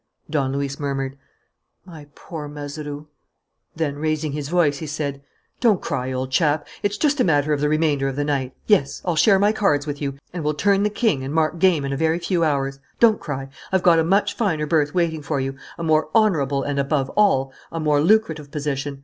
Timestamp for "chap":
6.31-6.67